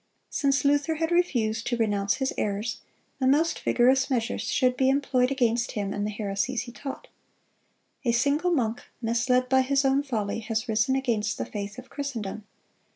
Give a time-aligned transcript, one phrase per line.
[0.31, 2.81] Since Luther had refused to renounce his errors,
[3.19, 7.07] the most vigorous measures should be employed against him and the heresies he taught.
[8.03, 12.45] "A single monk, misled by his own folly, has risen against the faith of Christendom.